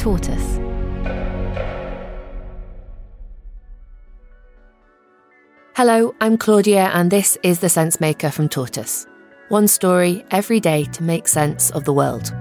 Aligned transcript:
Tortoise. 0.00 0.58
Hello, 5.76 6.14
I'm 6.22 6.38
Claudia, 6.38 6.90
and 6.94 7.10
this 7.10 7.36
is 7.42 7.58
The 7.58 7.66
Sensemaker 7.66 8.32
from 8.32 8.48
Tortoise. 8.48 9.06
One 9.50 9.68
story 9.68 10.24
every 10.30 10.58
day 10.58 10.84
to 10.84 11.02
make 11.02 11.28
sense 11.28 11.70
of 11.72 11.84
the 11.84 11.92
world. 11.92 12.34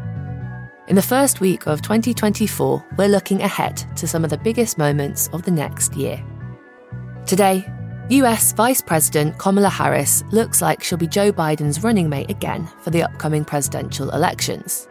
In 0.88 0.96
the 0.96 1.02
first 1.02 1.42
week 1.42 1.68
of 1.68 1.82
2024, 1.82 2.86
we're 2.98 3.10
looking 3.10 3.42
ahead 3.42 3.76
to 3.98 4.08
some 4.08 4.24
of 4.24 4.30
the 4.30 4.38
biggest 4.38 4.78
moments 4.78 5.28
of 5.34 5.44
the 5.44 5.52
next 5.52 5.98
year. 5.98 6.24
Today, 7.26 7.70
US 8.08 8.54
Vice 8.54 8.82
President 8.82 9.38
Kamala 9.38 9.68
Harris 9.68 10.24
looks 10.32 10.62
like 10.62 10.82
she'll 10.82 10.98
be 10.98 11.08
Joe 11.08 11.34
Biden's 11.34 11.84
running 11.84 12.08
mate 12.08 12.30
again 12.30 12.70
for 12.84 12.90
the 12.90 13.04
upcoming 13.04 13.44
presidential 13.44 14.12
elections. 14.12 14.88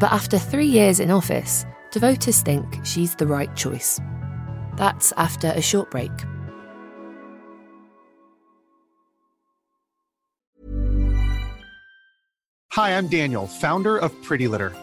But 0.00 0.10
after 0.10 0.38
three 0.38 0.66
years 0.66 0.98
in 0.98 1.10
office, 1.10 1.66
do 1.92 2.00
voters 2.00 2.40
think 2.40 2.64
she's 2.84 3.14
the 3.14 3.26
right 3.26 3.54
choice? 3.54 4.00
That's 4.76 5.12
after 5.16 5.48
a 5.48 5.60
short 5.60 5.90
break. 5.90 6.10
Hi, 12.72 12.96
I'm 12.96 13.06
Daniel, 13.08 13.46
founder 13.46 13.98
of 13.98 14.10
Pretty 14.22 14.48
Litter. 14.48 14.72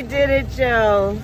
We 0.00 0.08
did 0.08 0.30
it, 0.30 0.50
Joe. 0.52 1.20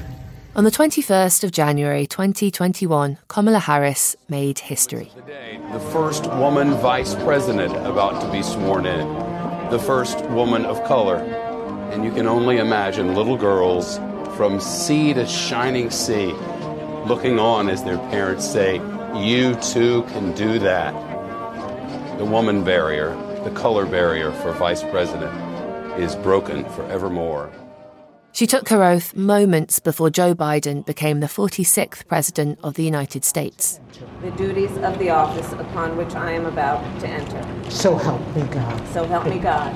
On 0.55 0.65
the 0.65 0.71
21st 0.71 1.45
of 1.45 1.51
January 1.51 2.07
2021, 2.07 3.17
Kamala 3.27 3.59
Harris 3.59 4.17
made 4.29 4.59
history. 4.59 5.11
Today, 5.15 5.59
the 5.73 5.81
first 5.81 6.27
woman 6.33 6.73
vice 6.73 7.15
president 7.15 7.75
about 7.75 8.21
to 8.21 8.31
be 8.31 8.43
sworn 8.43 8.85
in, 8.85 9.09
the 9.71 9.79
first 9.79 10.21
woman 10.27 10.67
of 10.67 10.85
color. 10.85 11.17
And 11.91 12.05
you 12.05 12.13
can 12.13 12.27
only 12.27 12.59
imagine 12.59 13.15
little 13.15 13.39
girls 13.39 13.97
from 14.37 14.61
sea 14.61 15.15
to 15.15 15.27
shining 15.27 15.91
sea 15.91 16.35
looking 17.07 17.39
on 17.39 17.71
as 17.71 17.83
their 17.83 17.97
parents 18.11 18.47
say, 18.47 18.75
You 19.15 19.55
too 19.55 20.03
can 20.09 20.35
do 20.35 20.59
that. 20.59 20.93
The 22.19 22.27
woman 22.27 22.63
barrier, 22.63 23.17
the 23.43 23.53
color 23.53 23.87
barrier 23.87 24.33
for 24.33 24.53
vice 24.53 24.83
president, 24.83 25.35
is 25.99 26.15
broken 26.15 26.67
forevermore. 26.73 27.51
She 28.37 28.47
took 28.47 28.69
her 28.69 28.85
oath 28.85 29.17
moments 29.17 29.79
before 29.79 30.11
Joe 30.11 30.35
Biden 30.35 30.85
became 30.85 31.21
the 31.21 31.27
46th 31.27 32.07
President 32.07 32.59
of 32.63 32.75
the 32.75 32.83
United 32.83 33.25
States. 33.25 33.81
The 34.21 34.31
duties 34.33 34.77
of 34.77 34.99
the 34.99 35.09
office 35.09 35.51
upon 35.55 35.97
which 35.97 36.15
I 36.15 36.33
am 36.33 36.45
about 36.45 36.83
to 37.01 37.09
enter. 37.09 37.71
So 37.71 37.97
help 37.97 38.21
me 38.37 38.43
God. 38.43 38.89
So 38.89 39.07
help 39.07 39.25
me 39.25 39.39
God. 39.39 39.75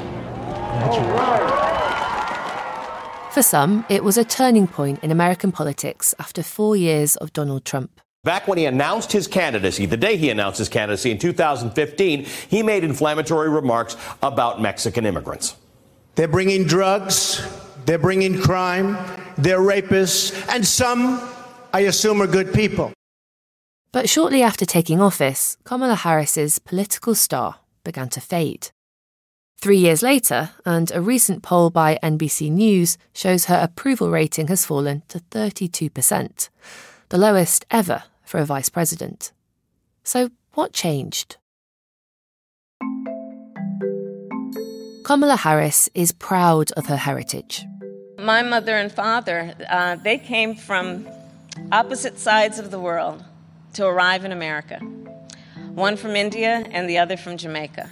For 3.32 3.43
some, 3.43 3.87
it 3.88 4.04
was 4.04 4.19
a 4.19 4.25
turning 4.25 4.66
point 4.66 5.03
in 5.03 5.10
American 5.10 5.53
politics 5.53 6.15
after 6.19 6.42
four 6.42 6.77
years 6.77 7.16
of 7.16 7.32
Donald 7.32 7.65
Trump. 7.65 7.98
Back 8.25 8.47
when 8.47 8.59
he 8.59 8.66
announced 8.66 9.10
his 9.10 9.27
candidacy, 9.27 9.87
the 9.87 9.97
day 9.97 10.19
he 10.19 10.28
announced 10.28 10.59
his 10.59 10.69
candidacy 10.69 11.10
in 11.10 11.16
2015, 11.16 12.27
he 12.50 12.62
made 12.62 12.84
inflammatory 12.84 13.48
remarks 13.48 13.97
about 14.22 14.60
Mexican 14.60 15.06
immigrants. 15.06 15.56
They're 16.16 16.28
bringing 16.28 16.65
drugs, 16.65 17.41
they're 17.90 17.98
bringing 17.98 18.40
crime, 18.40 18.96
they're 19.36 19.58
rapists, 19.58 20.30
and 20.48 20.64
some, 20.64 21.20
I 21.72 21.80
assume, 21.80 22.22
are 22.22 22.28
good 22.28 22.54
people. 22.54 22.92
But 23.90 24.08
shortly 24.08 24.44
after 24.44 24.64
taking 24.64 25.02
office, 25.02 25.56
Kamala 25.64 25.96
Harris's 25.96 26.60
political 26.60 27.16
star 27.16 27.56
began 27.82 28.08
to 28.10 28.20
fade. 28.20 28.70
Three 29.60 29.78
years 29.78 30.04
later, 30.04 30.50
and 30.64 30.92
a 30.92 31.00
recent 31.00 31.42
poll 31.42 31.68
by 31.68 31.98
NBC 32.00 32.52
News 32.52 32.96
shows 33.12 33.46
her 33.46 33.58
approval 33.60 34.08
rating 34.08 34.46
has 34.46 34.64
fallen 34.64 35.02
to 35.08 35.18
32%, 35.18 36.48
the 37.08 37.18
lowest 37.18 37.66
ever 37.72 38.04
for 38.22 38.38
a 38.38 38.44
vice 38.44 38.68
president. 38.68 39.32
So, 40.04 40.30
what 40.54 40.72
changed? 40.72 41.38
Kamala 45.02 45.34
Harris 45.34 45.88
is 45.92 46.12
proud 46.12 46.70
of 46.76 46.86
her 46.86 46.96
heritage. 46.96 47.66
My 48.30 48.42
mother 48.42 48.76
and 48.76 48.92
father, 48.92 49.52
uh, 49.68 49.96
they 49.96 50.16
came 50.16 50.54
from 50.54 51.08
opposite 51.72 52.16
sides 52.16 52.60
of 52.60 52.70
the 52.70 52.78
world 52.78 53.24
to 53.72 53.84
arrive 53.84 54.24
in 54.24 54.30
America. 54.30 54.78
One 55.74 55.96
from 55.96 56.14
India 56.14 56.64
and 56.70 56.88
the 56.88 56.96
other 56.96 57.16
from 57.16 57.36
Jamaica. 57.36 57.91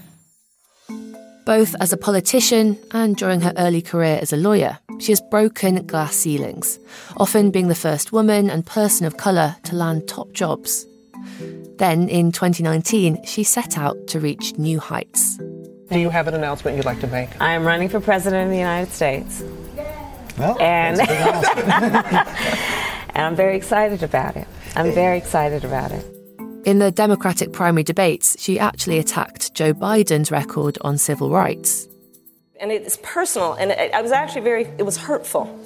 Both 1.45 1.75
as 1.81 1.93
a 1.93 1.97
politician 1.97 2.79
and 2.93 3.17
during 3.17 3.41
her 3.41 3.53
early 3.57 3.83
career 3.83 4.21
as 4.23 4.33
a 4.33 4.37
lawyer, 4.37 4.79
she 5.01 5.11
has 5.11 5.21
broken 5.21 5.85
glass 5.89 6.15
ceilings, 6.15 6.79
often 7.17 7.51
being 7.51 7.67
the 7.67 7.75
first 7.75 8.13
woman 8.13 8.49
and 8.49 8.65
person 8.65 9.09
of 9.09 9.17
colour 9.17 9.57
to 9.65 9.75
land 9.75 10.07
top 10.07 10.33
jobs. 10.35 10.87
Then, 11.79 12.09
in 12.09 12.31
2019, 12.31 13.25
she 13.25 13.43
set 13.43 13.77
out 13.77 13.97
to 14.07 14.21
reach 14.21 14.57
new 14.57 14.79
heights. 14.79 15.37
Do 15.91 15.99
you 15.99 16.11
have 16.11 16.29
an 16.29 16.35
announcement 16.35 16.77
you'd 16.77 16.87
like 16.87 17.01
to 17.01 17.09
make? 17.09 17.29
I 17.41 17.55
am 17.55 17.65
running 17.65 17.89
for 17.89 17.99
president 17.99 18.45
of 18.45 18.51
the 18.51 18.59
United 18.59 18.93
States. 18.93 19.43
Well, 20.39 20.57
And, 20.61 21.01
and 21.09 22.29
I'm 23.27 23.37
very 23.37 23.57
excited 23.57 24.03
about 24.03 24.37
it. 24.37 24.47
I'm 24.77 24.93
very 24.93 25.19
excited 25.19 25.65
about 25.65 25.91
it. 25.91 26.05
In 26.65 26.79
the 26.79 26.91
Democratic 26.91 27.53
primary 27.53 27.83
debates, 27.83 28.41
she 28.41 28.59
actually 28.59 28.99
attacked 28.99 29.55
Joe 29.55 29.73
Biden's 29.73 30.31
record 30.31 30.79
on 30.83 30.99
civil 30.99 31.31
rights. 31.31 31.89
And 32.61 32.71
it's 32.71 32.99
personal, 33.03 33.55
and 33.55 33.71
it, 33.71 33.93
I 33.95 34.03
was 34.03 34.13
actually 34.13 34.43
very, 34.43 34.65
it 34.79 34.83
was 34.83 34.97
hurtful 34.97 35.59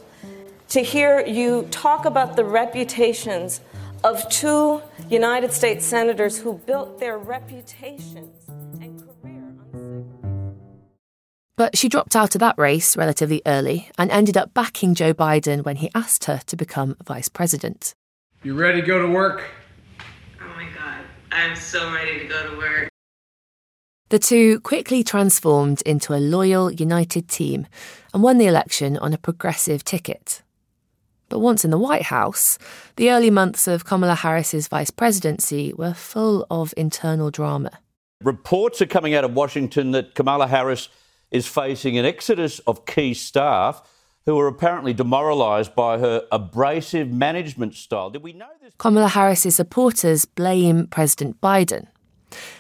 to 0.68 0.80
hear 0.80 1.26
you 1.26 1.66
talk 1.70 2.06
about 2.06 2.36
the 2.36 2.44
reputations 2.44 3.60
of 4.04 4.26
two 4.30 4.80
United 5.10 5.52
States 5.52 5.84
senators 5.84 6.38
who 6.38 6.54
built 6.66 6.98
their 6.98 7.18
reputations 7.18 8.50
But 11.62 11.78
she 11.78 11.88
dropped 11.88 12.16
out 12.16 12.34
of 12.34 12.40
that 12.40 12.58
race 12.58 12.96
relatively 12.96 13.40
early 13.46 13.88
and 13.96 14.10
ended 14.10 14.36
up 14.36 14.52
backing 14.52 14.96
Joe 14.96 15.14
Biden 15.14 15.64
when 15.64 15.76
he 15.76 15.92
asked 15.94 16.24
her 16.24 16.40
to 16.46 16.56
become 16.56 16.96
vice 17.06 17.28
president. 17.28 17.94
You 18.42 18.54
ready 18.54 18.80
to 18.80 18.84
go 18.84 19.00
to 19.00 19.06
work? 19.06 19.44
Oh 20.40 20.52
my 20.56 20.66
God, 20.76 21.04
I'm 21.30 21.54
so 21.54 21.94
ready 21.94 22.18
to 22.18 22.24
go 22.24 22.50
to 22.50 22.56
work. 22.56 22.88
The 24.08 24.18
two 24.18 24.58
quickly 24.58 25.04
transformed 25.04 25.82
into 25.82 26.12
a 26.12 26.18
loyal, 26.18 26.72
united 26.72 27.28
team 27.28 27.68
and 28.12 28.24
won 28.24 28.38
the 28.38 28.48
election 28.48 28.98
on 28.98 29.12
a 29.12 29.18
progressive 29.18 29.84
ticket. 29.84 30.42
But 31.28 31.38
once 31.38 31.64
in 31.64 31.70
the 31.70 31.78
White 31.78 32.06
House, 32.06 32.58
the 32.96 33.12
early 33.12 33.30
months 33.30 33.68
of 33.68 33.84
Kamala 33.84 34.16
Harris's 34.16 34.66
vice 34.66 34.90
presidency 34.90 35.72
were 35.74 35.94
full 35.94 36.44
of 36.50 36.74
internal 36.76 37.30
drama. 37.30 37.78
Reports 38.24 38.82
are 38.82 38.86
coming 38.86 39.14
out 39.14 39.22
of 39.22 39.34
Washington 39.34 39.92
that 39.92 40.16
Kamala 40.16 40.48
Harris 40.48 40.88
is 41.32 41.46
facing 41.46 41.98
an 41.98 42.04
exodus 42.04 42.60
of 42.60 42.86
key 42.86 43.14
staff 43.14 43.82
who 44.26 44.38
are 44.38 44.46
apparently 44.46 44.92
demoralised 44.92 45.74
by 45.74 45.98
her 45.98 46.24
abrasive 46.30 47.10
management 47.10 47.74
style. 47.74 48.10
Did 48.10 48.22
we 48.22 48.32
know 48.32 48.46
this? 48.62 48.72
Kamala 48.78 49.08
Harris's 49.08 49.56
supporters 49.56 50.24
blame 50.24 50.86
President 50.86 51.40
Biden. 51.40 51.88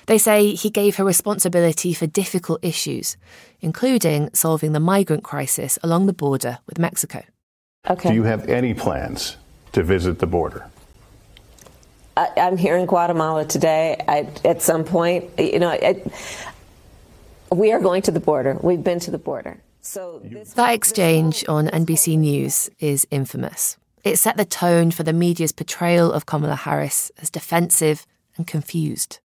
They 0.06 0.18
say 0.18 0.54
he 0.54 0.70
gave 0.70 0.96
her 0.96 1.04
responsibility 1.04 1.94
for 1.94 2.06
difficult 2.06 2.64
issues, 2.64 3.16
including 3.60 4.30
solving 4.34 4.72
the 4.72 4.80
migrant 4.80 5.22
crisis 5.22 5.78
along 5.82 6.06
the 6.06 6.12
border 6.12 6.58
with 6.66 6.78
Mexico. 6.78 7.22
Okay. 7.88 8.10
Do 8.10 8.14
you 8.14 8.24
have 8.24 8.48
any 8.48 8.74
plans 8.74 9.36
to 9.72 9.82
visit 9.82 10.18
the 10.18 10.26
border? 10.26 10.66
I, 12.16 12.28
am 12.36 12.56
here 12.56 12.76
in 12.76 12.86
Guatemala 12.86 13.44
today. 13.46 13.96
I, 14.06 14.28
at 14.44 14.60
some 14.60 14.84
point, 14.84 15.30
you 15.38 15.58
know, 15.58 15.70
I, 15.70 16.02
we 17.54 17.72
are 17.72 17.80
going 17.80 18.02
to 18.02 18.10
the 18.10 18.20
border. 18.20 18.58
We've 18.62 18.82
been 18.82 19.00
to 19.00 19.10
the 19.10 19.18
border. 19.18 19.62
So 19.80 20.20
this, 20.24 20.52
that 20.52 20.74
exchange 20.74 21.44
on 21.48 21.66
NBC 21.68 22.18
News 22.18 22.70
is 22.78 23.06
infamous. 23.10 23.76
It 24.04 24.18
set 24.18 24.36
the 24.36 24.44
tone 24.44 24.90
for 24.90 25.02
the 25.02 25.12
media's 25.12 25.52
portrayal 25.52 26.12
of 26.12 26.26
Kamala 26.26 26.56
Harris 26.56 27.10
as 27.18 27.30
defensive 27.30 28.06
and 28.36 28.46
confused. 28.46 29.20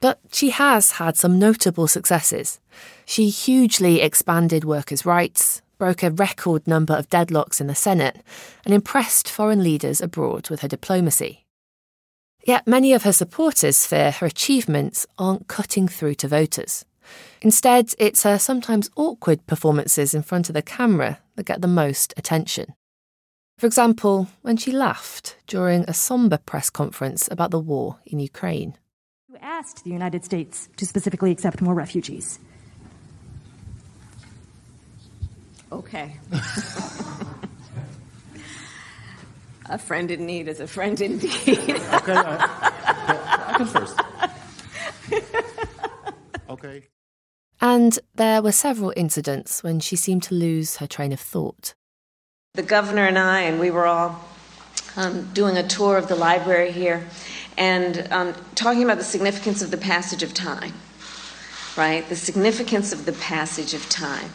But 0.00 0.20
she 0.32 0.50
has 0.50 0.92
had 0.92 1.16
some 1.16 1.38
notable 1.38 1.88
successes. 1.88 2.60
She 3.04 3.28
hugely 3.30 4.00
expanded 4.00 4.64
workers' 4.64 5.04
rights, 5.04 5.60
broke 5.76 6.02
a 6.02 6.10
record 6.10 6.66
number 6.66 6.94
of 6.94 7.10
deadlocks 7.10 7.60
in 7.60 7.66
the 7.66 7.74
Senate, 7.74 8.22
and 8.64 8.72
impressed 8.72 9.28
foreign 9.28 9.62
leaders 9.62 10.00
abroad 10.00 10.50
with 10.50 10.60
her 10.60 10.68
diplomacy. 10.68 11.46
Yet 12.44 12.66
many 12.66 12.92
of 12.92 13.02
her 13.02 13.12
supporters 13.12 13.86
fear 13.86 14.10
her 14.12 14.26
achievements 14.26 15.06
aren't 15.18 15.48
cutting 15.48 15.88
through 15.88 16.14
to 16.16 16.28
voters. 16.28 16.84
Instead, 17.40 17.94
it's 17.98 18.24
her 18.24 18.38
sometimes 18.38 18.90
awkward 18.96 19.46
performances 19.46 20.14
in 20.14 20.22
front 20.22 20.48
of 20.48 20.54
the 20.54 20.62
camera 20.62 21.18
that 21.36 21.46
get 21.46 21.62
the 21.62 21.68
most 21.68 22.12
attention. 22.16 22.74
For 23.58 23.66
example, 23.66 24.28
when 24.42 24.56
she 24.56 24.70
laughed 24.70 25.36
during 25.46 25.82
a 25.84 25.94
somber 25.94 26.38
press 26.38 26.70
conference 26.70 27.28
about 27.30 27.50
the 27.50 27.58
war 27.58 27.98
in 28.06 28.20
Ukraine. 28.20 28.76
You 29.28 29.36
asked 29.40 29.82
the 29.84 29.90
United 29.90 30.24
States 30.24 30.68
to 30.76 30.86
specifically 30.86 31.32
accept 31.32 31.60
more 31.60 31.74
refugees. 31.74 32.38
Okay. 35.70 36.16
a 39.66 39.78
friend 39.78 40.10
in 40.10 40.24
need 40.24 40.48
is 40.48 40.60
a 40.60 40.66
friend 40.66 41.00
indeed. 41.00 41.30
okay, 41.48 42.12
uh, 42.12 42.38
I, 42.40 43.44
I 43.48 43.54
can 43.56 43.66
first. 43.66 44.00
okay. 46.48 46.84
And 47.60 47.98
there 48.14 48.40
were 48.40 48.52
several 48.52 48.92
incidents 48.96 49.62
when 49.62 49.80
she 49.80 49.96
seemed 49.96 50.22
to 50.24 50.34
lose 50.34 50.76
her 50.76 50.86
train 50.86 51.12
of 51.12 51.20
thought. 51.20 51.74
The 52.54 52.62
governor 52.62 53.06
and 53.06 53.18
I, 53.18 53.40
and 53.42 53.58
we 53.58 53.70
were 53.70 53.86
all 53.86 54.24
um, 54.96 55.30
doing 55.32 55.56
a 55.56 55.66
tour 55.66 55.96
of 55.96 56.08
the 56.08 56.16
library 56.16 56.72
here 56.72 57.06
and 57.56 58.06
um, 58.12 58.34
talking 58.54 58.84
about 58.84 58.98
the 58.98 59.04
significance 59.04 59.62
of 59.62 59.70
the 59.70 59.76
passage 59.76 60.22
of 60.22 60.32
time, 60.32 60.72
right? 61.76 62.08
The 62.08 62.16
significance 62.16 62.92
of 62.92 63.04
the 63.04 63.12
passage 63.12 63.74
of 63.74 63.88
time. 63.88 64.30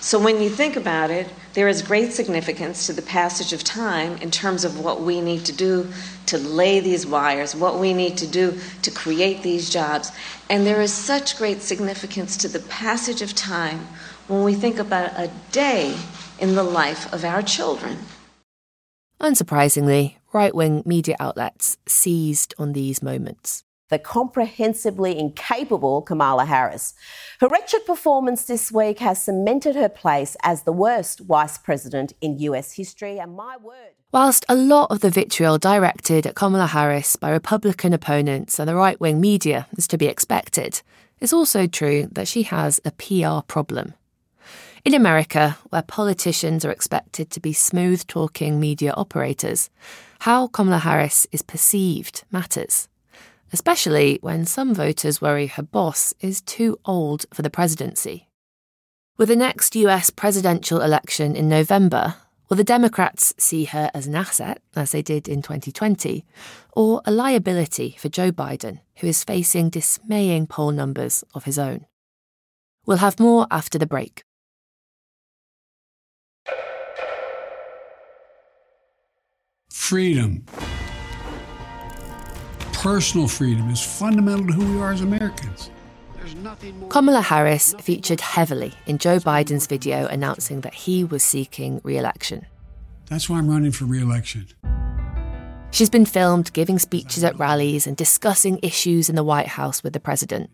So 0.00 0.18
when 0.18 0.40
you 0.40 0.48
think 0.48 0.76
about 0.76 1.10
it, 1.10 1.28
there 1.54 1.68
is 1.68 1.82
great 1.82 2.12
significance 2.12 2.86
to 2.86 2.92
the 2.92 3.02
passage 3.02 3.52
of 3.52 3.64
time 3.64 4.16
in 4.18 4.30
terms 4.30 4.64
of 4.64 4.78
what 4.78 5.00
we 5.02 5.20
need 5.20 5.44
to 5.46 5.52
do 5.52 5.90
to 6.26 6.38
lay 6.38 6.78
these 6.80 7.06
wires, 7.06 7.56
what 7.56 7.78
we 7.78 7.92
need 7.92 8.16
to 8.18 8.26
do 8.26 8.58
to 8.82 8.90
create 8.90 9.42
these 9.42 9.70
jobs. 9.70 10.12
And 10.48 10.64
there 10.64 10.80
is 10.80 10.92
such 10.92 11.36
great 11.36 11.62
significance 11.62 12.36
to 12.38 12.48
the 12.48 12.60
passage 12.60 13.22
of 13.22 13.34
time 13.34 13.88
when 14.28 14.44
we 14.44 14.54
think 14.54 14.78
about 14.78 15.18
a 15.18 15.30
day 15.50 15.96
in 16.38 16.54
the 16.54 16.62
life 16.62 17.12
of 17.12 17.24
our 17.24 17.42
children. 17.42 17.98
Unsurprisingly, 19.20 20.16
right 20.32 20.54
wing 20.54 20.82
media 20.86 21.16
outlets 21.18 21.76
seized 21.86 22.54
on 22.56 22.72
these 22.72 23.02
moments 23.02 23.64
the 23.88 23.98
comprehensively 23.98 25.18
incapable 25.18 26.02
Kamala 26.02 26.44
Harris. 26.44 26.94
Her 27.40 27.48
wretched 27.48 27.86
performance 27.86 28.44
this 28.44 28.70
week 28.70 28.98
has 28.98 29.22
cemented 29.22 29.76
her 29.76 29.88
place 29.88 30.36
as 30.42 30.62
the 30.62 30.72
worst 30.72 31.20
vice 31.20 31.58
president 31.58 32.12
in 32.20 32.38
US 32.38 32.72
history, 32.72 33.18
and 33.18 33.34
my 33.34 33.56
word. 33.56 33.92
Whilst 34.12 34.44
a 34.48 34.54
lot 34.54 34.90
of 34.90 35.00
the 35.00 35.10
vitriol 35.10 35.58
directed 35.58 36.26
at 36.26 36.34
Kamala 36.34 36.66
Harris 36.66 37.16
by 37.16 37.30
Republican 37.30 37.92
opponents 37.92 38.58
and 38.58 38.68
the 38.68 38.74
right 38.74 38.98
wing 39.00 39.20
media 39.20 39.66
is 39.76 39.86
to 39.88 39.98
be 39.98 40.06
expected, 40.06 40.82
it's 41.20 41.32
also 41.32 41.66
true 41.66 42.08
that 42.12 42.28
she 42.28 42.42
has 42.44 42.80
a 42.84 42.90
PR 42.92 43.44
problem. 43.46 43.94
In 44.84 44.94
America, 44.94 45.58
where 45.70 45.82
politicians 45.82 46.64
are 46.64 46.70
expected 46.70 47.30
to 47.30 47.40
be 47.40 47.52
smooth 47.52 48.06
talking 48.06 48.58
media 48.58 48.92
operators, 48.96 49.68
how 50.20 50.46
Kamala 50.46 50.78
Harris 50.78 51.26
is 51.32 51.42
perceived 51.42 52.24
matters 52.30 52.88
especially 53.52 54.18
when 54.20 54.44
some 54.44 54.74
voters 54.74 55.20
worry 55.20 55.46
her 55.46 55.62
boss 55.62 56.14
is 56.20 56.40
too 56.40 56.78
old 56.84 57.26
for 57.32 57.42
the 57.42 57.50
presidency. 57.50 58.28
With 59.16 59.28
the 59.28 59.36
next 59.36 59.74
US 59.74 60.10
presidential 60.10 60.80
election 60.80 61.34
in 61.34 61.48
November, 61.48 62.14
will 62.48 62.56
the 62.56 62.64
Democrats 62.64 63.34
see 63.36 63.64
her 63.64 63.90
as 63.92 64.06
an 64.06 64.14
asset, 64.14 64.62
as 64.76 64.92
they 64.92 65.02
did 65.02 65.28
in 65.28 65.42
2020, 65.42 66.24
or 66.72 67.02
a 67.04 67.10
liability 67.10 67.96
for 67.98 68.08
Joe 68.08 68.30
Biden, 68.30 68.80
who 68.98 69.06
is 69.06 69.24
facing 69.24 69.70
dismaying 69.70 70.46
poll 70.46 70.70
numbers 70.70 71.24
of 71.34 71.44
his 71.44 71.58
own? 71.58 71.86
We'll 72.86 72.98
have 72.98 73.20
more 73.20 73.46
after 73.50 73.78
the 73.78 73.86
break. 73.86 74.22
Freedom 79.68 80.44
personal 82.78 83.26
freedom 83.26 83.68
is 83.70 83.80
fundamental 83.80 84.46
to 84.46 84.52
who 84.52 84.74
we 84.74 84.80
are 84.80 84.92
as 84.92 85.00
Americans. 85.00 85.70
Kamala 86.90 87.22
Harris 87.22 87.74
featured 87.80 88.20
heavily 88.20 88.72
in 88.86 88.98
Joe 88.98 89.18
Biden's 89.18 89.66
video 89.66 90.06
announcing 90.06 90.60
that 90.60 90.74
he 90.74 91.02
was 91.02 91.24
seeking 91.24 91.80
re 91.82 91.96
election. 91.96 92.46
That's 93.06 93.28
why 93.28 93.38
I'm 93.38 93.50
running 93.50 93.72
for 93.72 93.84
re 93.84 94.00
election. 94.00 94.46
She's 95.72 95.90
been 95.90 96.06
filmed 96.06 96.52
giving 96.52 96.78
speeches 96.78 97.24
at 97.24 97.38
rallies 97.38 97.86
and 97.86 97.96
discussing 97.96 98.60
issues 98.62 99.08
in 99.08 99.16
the 99.16 99.24
White 99.24 99.48
House 99.48 99.82
with 99.82 99.92
the 99.92 100.00
president. 100.00 100.48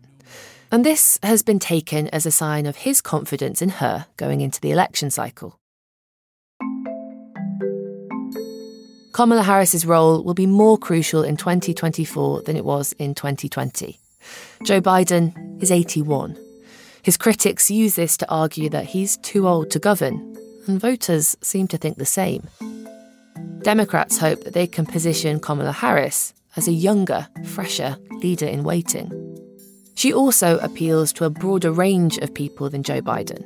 And 0.72 0.84
this 0.84 1.18
has 1.22 1.42
been 1.42 1.58
taken 1.58 2.08
as 2.08 2.24
a 2.24 2.30
sign 2.30 2.64
of 2.64 2.76
his 2.76 3.02
confidence 3.02 3.60
in 3.60 3.68
her 3.68 4.06
going 4.16 4.40
into 4.40 4.60
the 4.60 4.70
election 4.70 5.10
cycle. 5.10 5.58
Kamala 9.14 9.44
Harris's 9.44 9.86
role 9.86 10.24
will 10.24 10.34
be 10.34 10.44
more 10.44 10.76
crucial 10.76 11.22
in 11.22 11.36
2024 11.36 12.42
than 12.42 12.56
it 12.56 12.64
was 12.64 12.92
in 12.94 13.14
2020. 13.14 14.00
Joe 14.64 14.80
Biden 14.80 15.62
is 15.62 15.70
81. 15.70 16.36
His 17.00 17.16
critics 17.16 17.70
use 17.70 17.94
this 17.94 18.16
to 18.16 18.28
argue 18.28 18.68
that 18.70 18.86
he's 18.86 19.16
too 19.18 19.46
old 19.46 19.70
to 19.70 19.78
govern, 19.78 20.36
and 20.66 20.80
voters 20.80 21.36
seem 21.42 21.68
to 21.68 21.78
think 21.78 21.96
the 21.96 22.04
same. 22.04 22.48
Democrats 23.62 24.18
hope 24.18 24.42
that 24.42 24.52
they 24.52 24.66
can 24.66 24.84
position 24.84 25.38
Kamala 25.38 25.70
Harris 25.70 26.34
as 26.56 26.66
a 26.66 26.72
younger, 26.72 27.28
fresher 27.44 27.96
leader 28.20 28.46
in 28.46 28.64
waiting. 28.64 29.23
She 29.94 30.12
also 30.12 30.58
appeals 30.58 31.12
to 31.14 31.24
a 31.24 31.30
broader 31.30 31.70
range 31.70 32.18
of 32.18 32.34
people 32.34 32.68
than 32.68 32.82
Joe 32.82 33.00
Biden. 33.00 33.44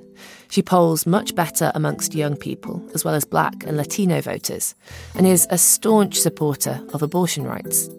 She 0.51 0.63
polls 0.63 1.07
much 1.07 1.35
better 1.35 1.71
amongst 1.75 2.15
young 2.15 2.37
people, 2.37 2.83
as 2.95 3.05
well 3.05 3.15
as 3.15 3.25
black 3.25 3.65
and 3.65 3.77
Latino 3.77 4.21
voters, 4.21 4.75
and 5.15 5.27
is 5.27 5.47
a 5.51 5.59
staunch 5.59 6.19
supporter 6.19 6.81
of 6.95 7.03
abortion 7.03 7.45
rights. 7.45 7.91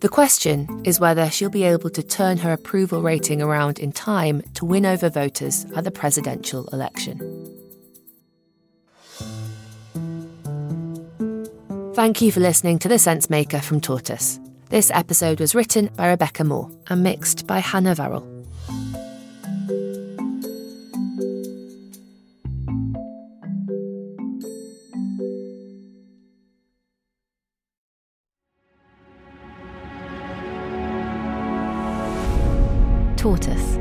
The 0.00 0.08
question 0.08 0.82
is 0.84 0.98
whether 0.98 1.30
she'll 1.30 1.48
be 1.48 1.62
able 1.62 1.90
to 1.90 2.02
turn 2.02 2.38
her 2.38 2.52
approval 2.52 3.02
rating 3.02 3.40
around 3.40 3.78
in 3.78 3.92
time 3.92 4.42
to 4.54 4.64
win 4.64 4.84
over 4.84 5.08
voters 5.08 5.64
at 5.76 5.84
the 5.84 5.92
presidential 5.92 6.66
election. 6.72 7.20
Thank 11.94 12.20
you 12.20 12.32
for 12.32 12.40
listening 12.40 12.80
to 12.80 12.88
The 12.88 12.96
Sensemaker 12.98 13.62
from 13.62 13.80
Tortoise. 13.80 14.40
This 14.72 14.90
episode 14.94 15.38
was 15.38 15.54
written 15.54 15.90
by 15.96 16.08
Rebecca 16.08 16.44
Moore 16.44 16.70
and 16.86 17.02
mixed 17.02 17.46
by 17.46 17.58
Hannah 17.58 17.94
Varrell. 17.94 18.26
Tortoise 33.18 33.76